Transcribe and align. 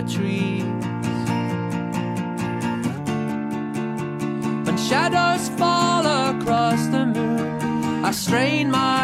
the 0.00 0.12
trees. 0.14 0.62
When 4.64 4.76
shadows 4.76 5.48
fall 5.58 6.04
across 6.06 6.86
the 6.86 7.04
moon, 7.06 8.04
I 8.04 8.12
strain 8.12 8.70
my 8.70 8.97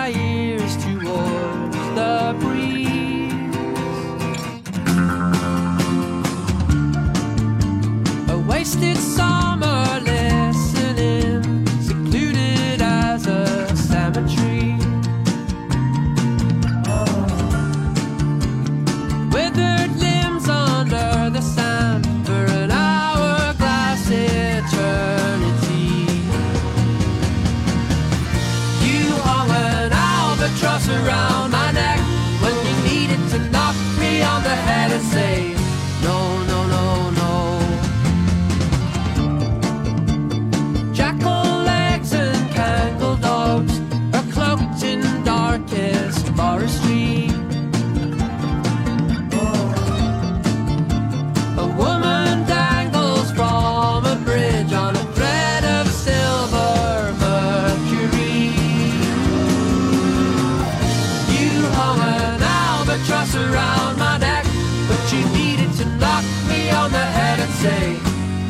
say, 67.64 67.96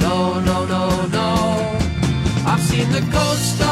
no, 0.01 0.41
no, 0.41 0.57
no, 0.75 0.85
no. 1.19 1.29
I've 2.51 2.63
seen 2.69 2.91
the 2.91 3.03
ghost 3.13 3.63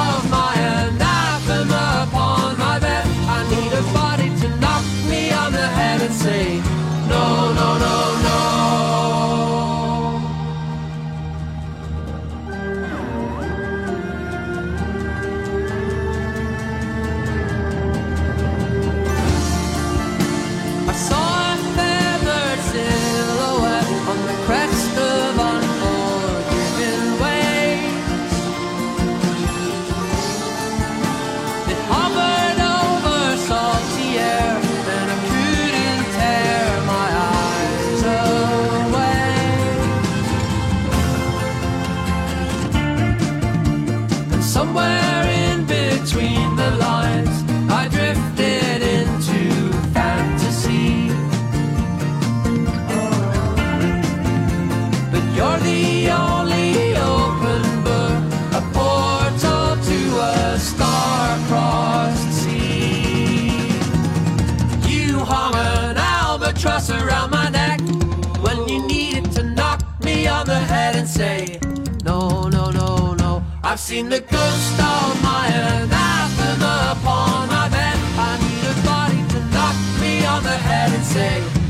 albatross 66.65 66.91
around 66.91 67.31
my 67.31 67.49
neck. 67.49 67.81
When 68.41 68.69
you 68.69 68.87
needed 68.87 69.33
to 69.33 69.43
knock 69.43 69.83
me 70.05 70.27
on 70.27 70.47
the 70.47 70.59
head 70.59 70.97
and 70.97 71.09
say, 71.09 71.59
No, 72.05 72.49
no, 72.49 72.71
no, 72.71 73.15
no. 73.15 73.45
I've 73.63 73.81
seen 73.81 74.09
the 74.09 74.21
ghost 74.21 74.81
of 74.81 75.23
my 75.23 75.47
anathema 75.49 76.97
upon 76.97 77.49
my 77.49 77.69
bed. 77.69 77.97
I 78.17 78.39
need 78.43 78.65
a 78.71 78.87
body 78.87 79.23
to 79.33 79.41
knock 79.55 79.77
me 80.01 80.25
on 80.25 80.43
the 80.43 80.57
head 80.69 80.93
and 80.93 81.05
say, 81.05 81.62